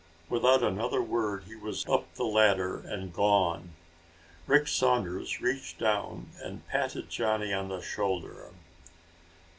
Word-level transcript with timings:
Without 0.29 0.63
another 0.63 0.99
word 0.99 1.43
he 1.43 1.55
was 1.55 1.85
up 1.87 2.11
the 2.15 2.23
ladder 2.25 2.79
and 2.79 3.13
gone. 3.13 3.75
Rick 4.47 4.67
Saunders 4.67 5.41
reached 5.41 5.77
down 5.77 6.31
and 6.41 6.67
patted 6.67 7.07
Johnny 7.07 7.53
on 7.53 7.67
the 7.67 7.83
shoulder. 7.83 8.49